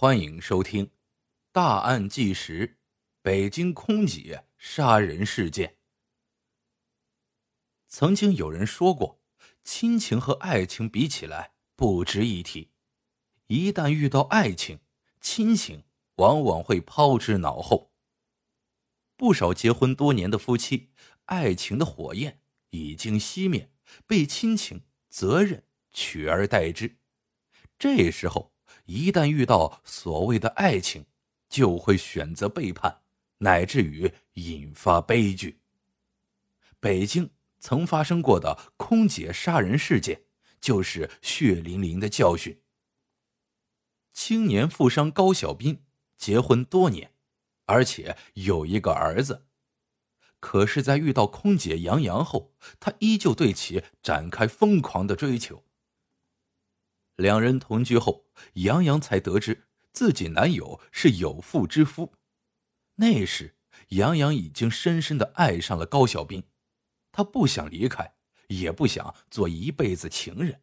[0.00, 0.86] 欢迎收听
[1.52, 2.78] 《大案纪实：
[3.20, 5.68] 北京空姐杀人事件》。
[7.86, 9.20] 曾经有人说过，
[9.62, 12.70] 亲情和爱情比起来不值一提，
[13.48, 14.80] 一旦遇到爱情，
[15.20, 15.84] 亲情
[16.14, 17.92] 往往会抛之脑后。
[19.18, 20.88] 不少结婚多年的夫妻，
[21.26, 22.40] 爱情的火焰
[22.70, 23.70] 已经熄灭，
[24.06, 26.96] 被亲情、责任取而代之。
[27.78, 28.49] 这时候，
[28.90, 31.06] 一旦遇到所谓的爱情，
[31.48, 33.02] 就会选择背叛，
[33.38, 35.60] 乃至于引发悲剧。
[36.80, 40.22] 北京曾发生过的空姐杀人事件，
[40.60, 42.60] 就是血淋淋的教训。
[44.12, 45.84] 青年富商高小斌
[46.18, 47.12] 结婚多年，
[47.66, 49.46] 而且有一个儿子，
[50.40, 55.62] 可是，在遇到空姐杨洋后，他依旧对其展开疯狂的追求。
[57.20, 58.24] 两人同居后，
[58.54, 62.14] 杨洋才得知自己男友是有妇之夫。
[62.96, 63.56] 那时，
[63.88, 66.42] 杨洋已经深深的爱上了高小兵，
[67.12, 68.14] 他不想离开，
[68.48, 70.62] 也不想做一辈子情人。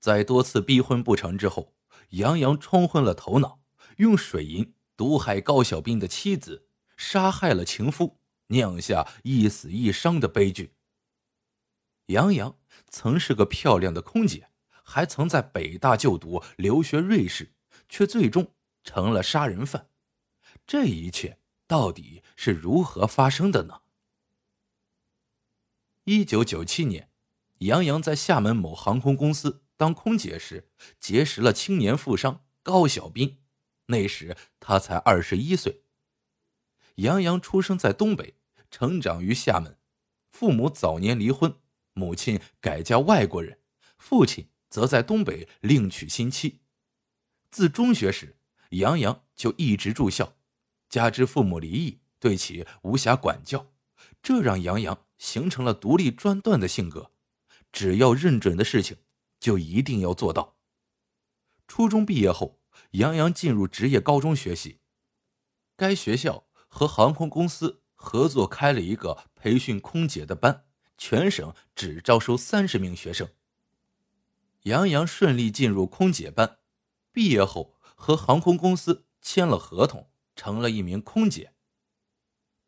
[0.00, 1.74] 在多次逼婚不成之后，
[2.10, 3.60] 杨洋冲昏了头脑，
[3.98, 10.74] 用水银毒害高小兵的妻子，杀害了情夫，酿下一死一伤的悲剧。
[12.06, 14.48] 杨洋曾是个漂亮的空姐。
[14.82, 17.52] 还曾在北大就读、留学瑞士，
[17.88, 19.88] 却最终成了杀人犯。
[20.66, 23.82] 这一切到底是如何发生的呢？
[26.04, 27.10] 一九九七年，
[27.58, 33.38] 杨洋在厦门某航空公司当空姐时，结识了青年富商高小斌。
[33.86, 35.82] 那时他才二十一岁。
[36.96, 38.36] 杨洋出生在东北，
[38.70, 39.78] 成长于厦门，
[40.30, 41.56] 父母早年离婚，
[41.92, 43.58] 母亲改嫁外国人，
[43.96, 44.48] 父亲。
[44.72, 46.62] 则在东北另娶新妻。
[47.50, 48.38] 自中学时，
[48.70, 50.34] 杨洋就一直住校，
[50.88, 53.70] 加之父母离异，对其无暇管教，
[54.22, 57.10] 这让杨洋形成了独立专断的性格。
[57.70, 58.96] 只要认准的事情，
[59.38, 60.56] 就一定要做到。
[61.68, 62.58] 初中毕业后，
[62.92, 64.78] 杨洋进入职业高中学习。
[65.76, 70.64] 该学校和航空公司合作开了一个培训空姐的班，
[70.96, 73.28] 全省只招收三十名学生。
[74.62, 76.58] 杨洋顺利进入空姐班，
[77.10, 81.54] 毕业后和航空公司签了合同，成了一名空姐。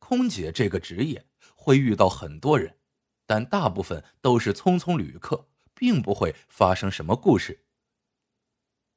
[0.01, 2.79] 空姐这个职业会遇到很多人，
[3.27, 7.65] 但大部分都是匆匆旅客，并不会发生什么故事。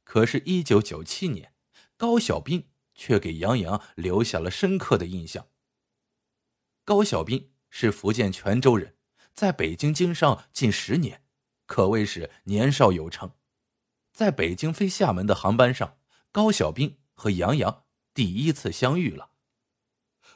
[0.04, 1.54] 可是，一九九七年，
[1.98, 5.48] 高小兵却给杨洋留下了深刻的印象。
[6.84, 8.98] 高小兵是福建泉州人，
[9.34, 11.27] 在北京经商近十年。
[11.68, 13.34] 可谓是年少有成，
[14.12, 15.98] 在北京飞厦门的航班上，
[16.32, 17.84] 高小兵和杨洋
[18.14, 19.30] 第一次相遇了。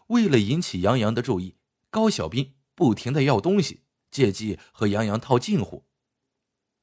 [0.07, 1.55] 为了引起杨洋的注意，
[1.89, 5.87] 高小兵不停的要东西，借机和杨洋套近乎。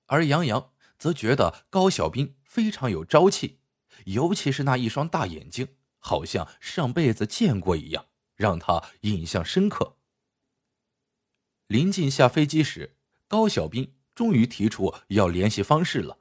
[0.06, 3.60] 而杨洋则觉得高小兵非常有朝气，
[4.06, 9.98] 尤其是那一双大眼睛，好像上辈子见过一样，让他印象深刻。
[11.66, 12.96] 临近下飞机时，
[13.28, 13.94] 高小兵。
[14.18, 16.18] 终于提出要联系方式了。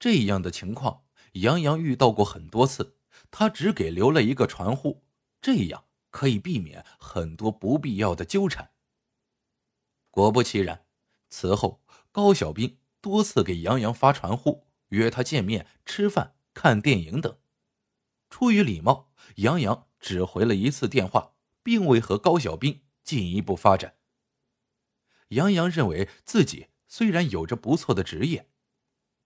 [0.00, 1.04] 这样的情况，
[1.34, 2.96] 杨洋遇到过很多次，
[3.30, 5.04] 他只给留了一个传呼，
[5.40, 8.72] 这样可以避免很多不必要的纠缠。
[10.10, 10.84] 果不其然，
[11.30, 11.80] 此后
[12.10, 17.38] 高小兵多次给杨洋发传呼，约他见面、吃饭、看电影等。
[18.30, 23.94] 出于礼貌，杨洋只回了一次电话，并未和高小兵进一步发展。
[25.32, 28.48] 杨洋认为自己虽然有着不错的职业，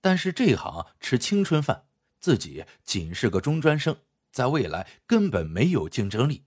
[0.00, 1.86] 但是这行吃青春饭，
[2.18, 3.96] 自己仅是个中专生，
[4.30, 6.44] 在未来根本没有竞争力。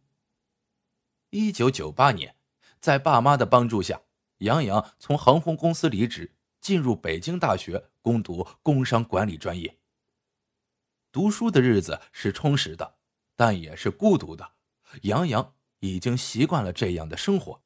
[1.32, 2.36] 一九九八年，
[2.80, 4.02] 在爸妈的帮助下，
[4.40, 9.78] 杨洋从航空公司离职，进入北京大学攻读工商管理专业。
[11.12, 12.96] 读书的日子是充实的，
[13.36, 14.54] 但也是孤独的。
[15.02, 17.62] 杨洋已经习惯了这样的生活。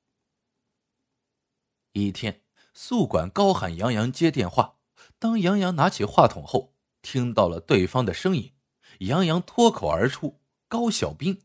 [1.94, 2.42] 一天，
[2.74, 4.80] 宿管高喊杨洋接电话。
[5.20, 8.54] 当杨洋拿起话筒后，听到了对方的声音。
[9.00, 11.42] 杨洋脱口而出：“高小兵。”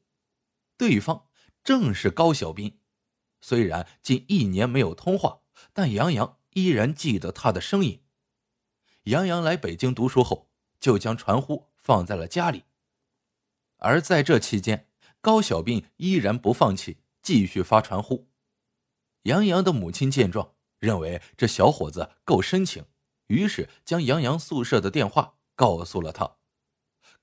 [0.79, 1.27] 对方
[1.63, 2.79] 正是高小兵。
[3.41, 5.41] 虽然近一年没有通话，
[5.73, 8.03] 但杨洋依然记得他的声音。
[9.05, 12.65] 杨洋来北京读书后，就将传呼放在了家里。
[13.77, 14.89] 而在这期间，
[15.21, 18.29] 高小兵依然不放弃，继续发传呼。
[19.29, 22.87] 杨洋的母亲见状，认为这小伙子够深情，
[23.27, 26.37] 于是将杨洋宿舍的电话告诉了他。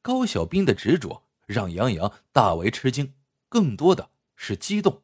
[0.03, 3.15] 高小兵的执着让杨洋大为吃惊，
[3.49, 5.01] 更多的是激动。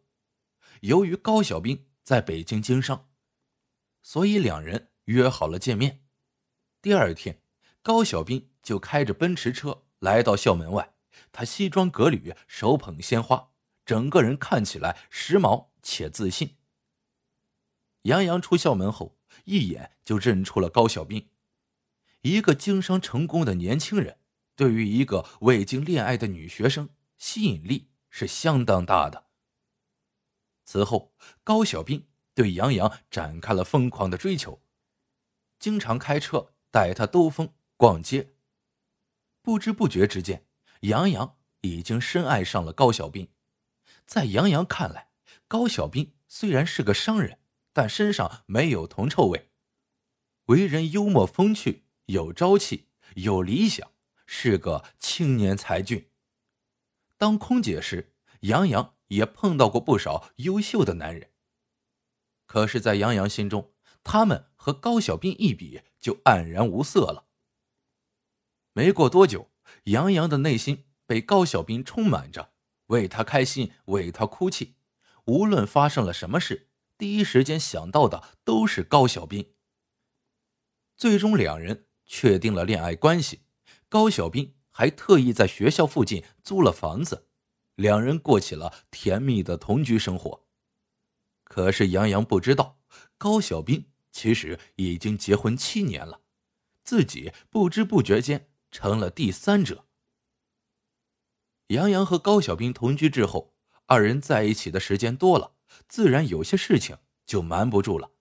[0.81, 3.09] 由于高小兵在北京经商，
[4.03, 6.03] 所以两人约好了见面。
[6.83, 7.41] 第二天，
[7.81, 10.93] 高小兵就开着奔驰车来到校门外，
[11.31, 13.49] 他西装革履，手捧鲜花，
[13.87, 16.57] 整个人看起来时髦且自信。
[18.03, 21.29] 杨洋出校门后，一眼就认出了高小兵，
[22.21, 24.17] 一个经商成功的年轻人，
[24.55, 29.25] 对于一个未经恋爱的女学生，吸引力是相当大的。
[30.65, 31.13] 此后，
[31.43, 34.63] 高小兵对杨洋展开了疯狂的追求，
[35.59, 38.33] 经常开车带她兜风逛街。
[39.43, 40.47] 不知不觉之间，
[40.81, 43.27] 杨洋已经深爱上了高小兵。
[44.05, 45.11] 在杨洋看来，
[45.47, 47.40] 高小兵虽然是个商人。
[47.73, 49.49] 但身上没有铜臭味，
[50.45, 53.91] 为人幽默风趣，有朝气，有理想，
[54.25, 56.09] 是个青年才俊。
[57.17, 61.31] 当空姐时，杨洋也碰到过不少优秀的男人。
[62.45, 67.27] 可是，在杨洋心中，他们和高小兵一比，就黯然无色了。
[68.73, 69.51] 没过多久，
[69.85, 72.51] 杨洋的内心被高小兵充满着，
[72.87, 74.75] 为他开心，为他哭泣，
[75.25, 76.70] 无论发生了什么事。
[77.01, 79.55] 第一时间想到的都是高小兵。
[80.95, 83.41] 最终，两人确定了恋爱关系。
[83.89, 87.27] 高小兵还特意在学校附近租了房子，
[87.73, 90.45] 两人过起了甜蜜的同居生活。
[91.43, 92.79] 可是，杨洋不知道，
[93.17, 96.21] 高小兵其实已经结婚七年了，
[96.83, 99.87] 自己不知不觉间成了第三者。
[101.69, 103.55] 杨洋和高小兵同居之后，
[103.87, 105.55] 二人在一起的时间多了。
[105.87, 108.11] 自然有些事情就瞒不住了。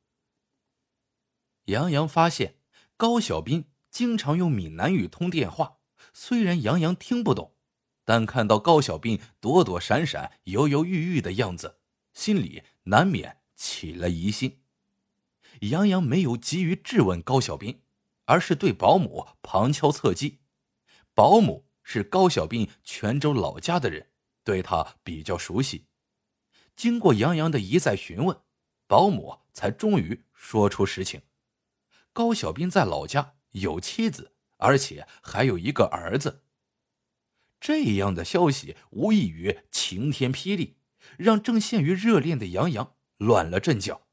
[1.67, 2.57] 杨洋发现
[2.97, 5.79] 高小兵经常用闽南语通电话，
[6.13, 7.55] 虽然杨洋听不懂，
[8.05, 11.81] 但看到高小兵躲躲闪闪、犹犹豫豫的样子，
[12.13, 14.63] 心里难免起了疑心。
[15.63, 17.83] 杨洋没有急于质问高小兵，
[18.25, 20.41] 而是对保姆旁敲侧击。
[21.15, 24.11] 保姆是高小兵泉州老家的人，
[24.43, 25.87] 对他比较熟悉。
[26.81, 28.41] 经过杨洋的一再询问，
[28.87, 31.21] 保姆才终于说出实情：
[32.15, 36.43] 高小兵在老家有妻子，而且还有一个儿子。
[37.61, 40.79] 这样的消息无异于晴天霹雳，
[41.19, 44.07] 让正陷于热恋的杨洋乱了阵脚。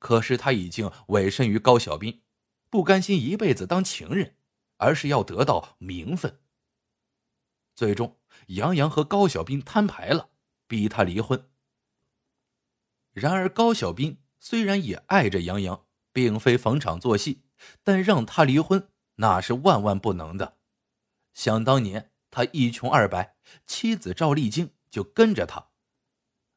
[0.00, 2.22] 可是他已经委身于高小兵，
[2.70, 4.34] 不甘心一辈子当情人，
[4.78, 6.40] 而是要得到名分。
[7.76, 8.18] 最终，
[8.48, 10.30] 杨洋和高小兵摊牌了，
[10.66, 11.50] 逼他离婚。
[13.12, 17.42] 然而，高小兵虽然也爱着杨洋，并非逢场作戏，
[17.82, 20.56] 但让他离婚那是万万不能的。
[21.34, 23.36] 想当年，他一穷二白，
[23.66, 25.68] 妻子赵丽晶就跟着他，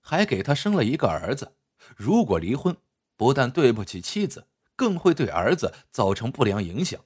[0.01, 1.57] 还给他生了一个儿子。
[1.95, 2.77] 如果离婚，
[3.17, 7.01] 不但对不起妻子，更会对儿子造成不良影响。